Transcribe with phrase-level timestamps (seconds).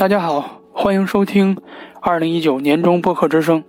[0.00, 1.58] 大家好，欢迎收听
[2.00, 3.62] 二零一九年中播客之声。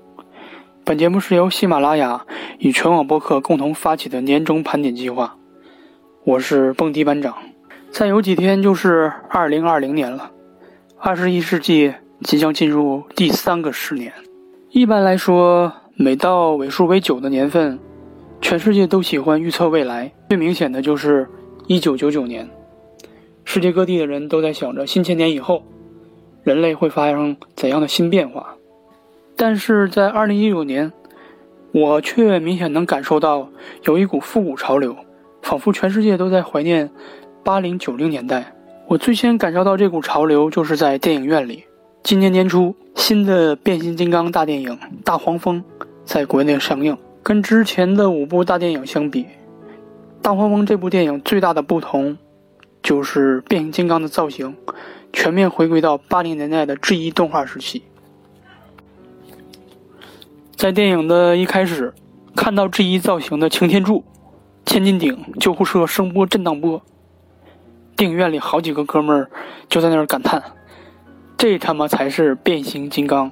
[0.85, 2.25] 本节目是由喜马拉雅
[2.59, 5.35] 与全网播客共同发起的年终盘点计划。
[6.23, 7.35] 我是蹦迪班长。
[7.91, 10.31] 再有几天就是二零二零年了，
[10.97, 14.13] 二十一世纪即将进入第三个十年。
[14.69, 17.77] 一般来说，每到尾数为九的年份，
[18.39, 20.09] 全世界都喜欢预测未来。
[20.29, 21.29] 最明显的就是
[21.67, 22.49] 一九九九年，
[23.43, 25.61] 世界各地的人都在想着新千年以后。
[26.43, 28.55] 人类会发生怎样的新变化？
[29.35, 30.91] 但是在二零一九年，
[31.71, 33.49] 我却明显能感受到
[33.83, 34.95] 有一股复古潮流，
[35.41, 36.89] 仿佛全世界都在怀念
[37.43, 38.53] 八零九零年代。
[38.87, 41.63] 我最先感受到这股潮流，就是在电影院里。
[42.03, 44.69] 今年年初，新的变形金刚大电影
[45.03, 45.63] 《大黄蜂》
[46.03, 46.97] 在国内上映。
[47.23, 49.23] 跟之前的五部大电影相比，
[50.21, 52.17] 《大黄蜂》这部电影最大的不同，
[52.81, 54.55] 就是变形金刚的造型。
[55.13, 57.83] 全面回归到八零年代的 G 一动画时期。
[60.55, 61.93] 在电影的一开始，
[62.35, 64.03] 看到 G 一造型的擎天柱、
[64.65, 66.81] 千斤顶、救护车声波震荡波，
[67.95, 69.31] 电影院里好几个哥们儿
[69.67, 70.41] 就在那儿感叹
[71.35, 73.31] ：“这他妈才是变形金刚！”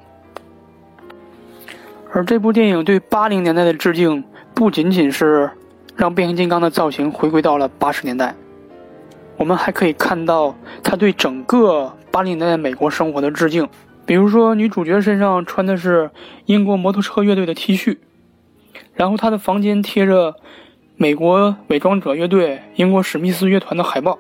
[2.11, 4.23] 而这部电影对八零年代的致敬，
[4.55, 5.52] 不仅仅是
[5.95, 8.33] 让变形金刚的造型回归到了八十年代。
[9.39, 13.65] 我们还可以看到他对整个八零年代美国生活的致敬，
[14.05, 16.11] 比如说女主角身上穿的是
[16.45, 17.97] 英国摩托车乐队的 T 恤，
[18.93, 20.35] 然后她的房间贴着
[20.97, 24.19] 美国伪装者乐队、英国史密斯乐团的海报，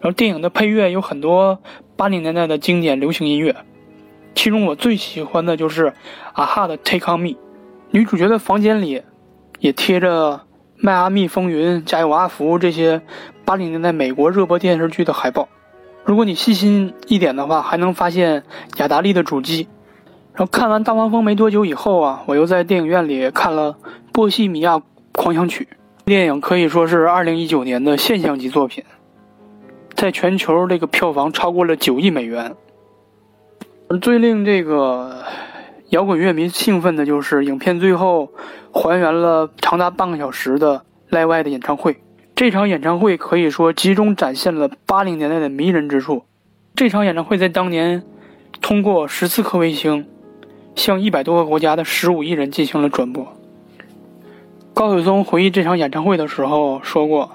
[0.00, 1.58] 然后电影的配乐有很多
[1.94, 3.54] 八零年代的经典流行音乐，
[4.34, 5.92] 其中我最喜欢的就是
[6.32, 7.36] 啊哈的 Take on Me，
[7.90, 9.02] 女主角的房间里
[9.60, 10.40] 也贴着。
[10.80, 13.02] 《迈阿密风云》《加油阿福》这些
[13.44, 15.48] 八零年代美国热播电视剧的海报，
[16.04, 18.44] 如果你细心一点的话，还能发现
[18.76, 19.66] 雅达利的主机。
[20.34, 23.72] 然后看完《大黄蜂》没多久以后啊，我又在电影院里看了
[24.12, 24.80] 《波西米亚
[25.12, 25.66] 狂想曲》
[26.04, 28.84] 电影，可以说是二零一九年的现象级作品，
[29.96, 32.54] 在全球这个票房超过了九亿美元。
[33.88, 35.24] 而最令这个。
[35.90, 38.30] 摇滚乐迷兴奋的就是影片最后
[38.72, 42.02] 还原了长达半个小时的 Live 的演唱会。
[42.34, 46.24] 这场演唱会可以说集中展现了八零年代的迷人之处。
[46.74, 48.02] 这场演唱会在当年
[48.60, 50.06] 通过十四颗卫星
[50.76, 53.26] 向一百多个国家的十五亿人进行了转播。
[54.74, 57.32] 高晓松回忆这场演唱会的时候说过：“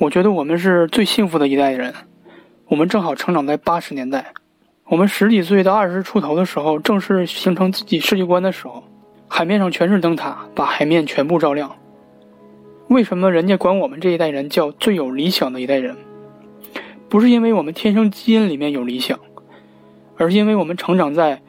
[0.00, 1.92] 我觉得我们是最幸福的一代人，
[2.68, 4.32] 我们正好成长在八十年代。”
[4.88, 8.84] 我们十几岁到二十出头的时候，正是形成自己世界观的时候。
[9.26, 11.74] 海面上全是灯塔，把海面全部照亮。
[12.86, 15.96] 为什么人家管我们这一代人叫最有理想的一代人？
[17.08, 19.18] 不是因为我们天生基因里面有理想，
[20.16, 21.42] 而是因为我们成长在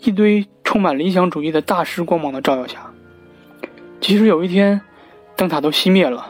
[0.00, 2.92] 一堆充满理想主义的大师光芒的照耀下。
[4.00, 4.78] 即使有一天
[5.34, 6.26] 灯塔都熄灭了，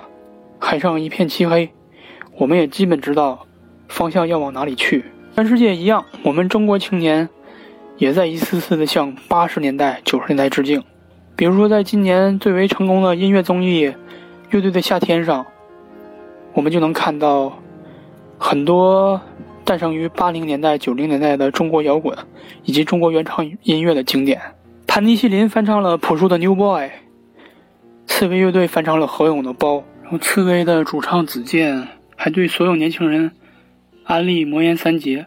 [0.60, 1.72] 海上一片漆黑，
[2.36, 3.48] 我们也基本知道
[3.88, 5.04] 方向要往哪里去。
[5.42, 7.28] 全世界一样，我们中国青年
[7.98, 10.80] 也在一次次的向八十年代、九十年代致敬。
[11.34, 13.88] 比如说，在今年最为成功的音乐综艺
[14.50, 15.44] 《乐队的夏天》上，
[16.52, 17.58] 我们就能看到
[18.38, 19.20] 很多
[19.64, 22.16] 诞生于八零年代、九零年代的中国摇滚
[22.62, 24.40] 以及中国原创音乐的经典。
[24.86, 26.84] 盘尼西林翻唱了朴树的《New Boy》，
[28.06, 33.32] 刺猬乐队翻唱了何勇的《包》，然后刺猬的主唱子健还对所有年轻人。
[34.04, 35.26] 安利魔岩三杰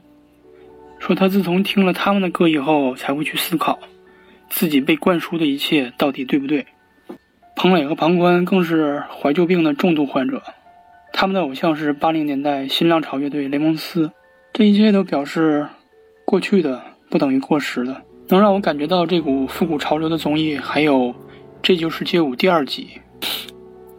[1.05, 3.77] 说，他自从听了他们的歌以后，才会去思考
[4.49, 6.65] 自己被灌输的一切到底对不对。
[7.55, 10.41] 彭磊和庞宽更是怀旧病的重度患者，
[11.13, 14.11] 他们的偶像是八零年代新浪潮乐队雷蒙斯。
[14.51, 15.67] 这一切都表示，
[16.25, 18.01] 过去的不等于过时的。
[18.29, 20.97] 能让我感觉到这股复古潮流的综艺，还有
[21.61, 22.89] 《这就是街舞》第二季。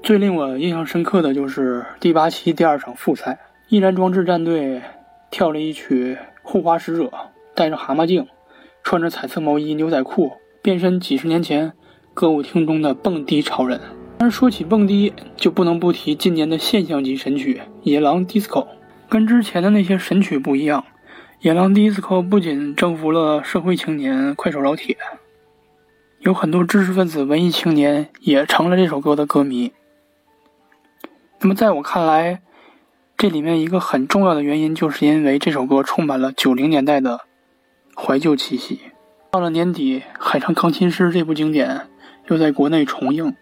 [0.02, 3.38] 最令我印象深刻的就是第八期第二场复赛。
[3.68, 4.82] 易燃装置战队
[5.30, 6.14] 跳了一曲
[6.46, 7.04] 《护花使者》，
[7.56, 8.24] 戴着蛤蟆镜，
[8.84, 10.30] 穿着彩色毛衣、牛仔裤，
[10.62, 11.72] 变身几十年前
[12.14, 13.80] 歌舞厅中的蹦迪超人。
[14.16, 18.62] 但是说起蹦迪，就不能不提今年的现象级神曲《野狼 DISCO》。
[19.08, 20.82] 跟之前的那些神曲不一样，
[21.40, 24.96] 《野狼 DISCO》不仅征服了社会青年、快手老铁，
[26.20, 29.72] 有很多知识分子、文艺青年也成了这首歌的歌迷。
[31.40, 32.40] 那么在我看来，
[33.18, 37.20] 这里面一个很重要的原因，就是因为这首歌充满了九零年代的
[37.96, 38.78] 怀旧气息。
[39.30, 41.88] 到了年底，《海上钢琴师》这部经典
[42.26, 43.34] 又在国内重映。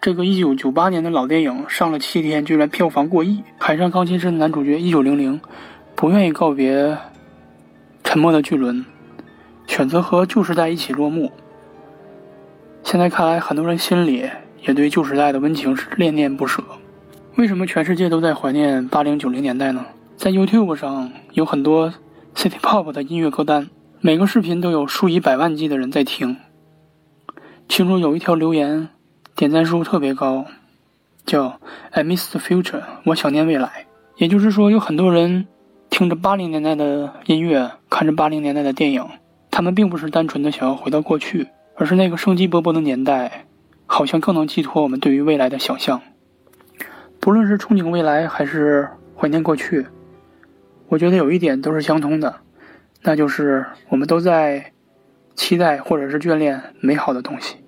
[0.00, 3.40] 这个一九九八年的老电影上了七天，居然票房过亿。
[3.58, 5.38] 《海上钢琴师》的男主角一九零零
[5.94, 6.96] 不愿意告别
[8.02, 8.86] 沉默的巨轮，
[9.66, 11.30] 选择和旧时代一起落幕。
[12.82, 14.30] 现在看来，很多人心里
[14.66, 16.64] 也对旧时代的温情是恋恋不舍。
[17.36, 19.84] 为什么全世界都在怀念八零九零年代呢？
[20.16, 21.92] 在 YouTube 上有很多
[22.36, 23.68] City Pop 的音乐歌单，
[24.00, 26.36] 每个视频都有数以百万计的人在听。
[27.68, 28.88] 其中有一条留言，
[29.34, 30.46] 点赞数特别高，
[31.26, 31.58] 叫
[31.90, 33.86] "I miss the future"，我想念未来。
[34.16, 35.48] 也就是说，有很多人
[35.90, 39.04] 听着八零年代的音乐，看着八零年代的电影，
[39.50, 43.46] 他们并不是单纯的想要回到过去，而是那个生机勃勃的年代，
[43.86, 46.00] 好像更能寄托我们对于未来的想象。
[47.24, 48.86] 不论是憧憬未来，还是
[49.16, 49.86] 怀念过去，
[50.88, 52.40] 我觉得有一点都是相通的，
[53.00, 54.72] 那就是我们都在
[55.34, 57.63] 期待或者是眷恋美好的东西。